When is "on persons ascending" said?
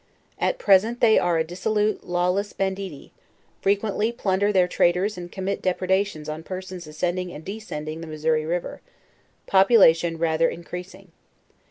6.27-7.31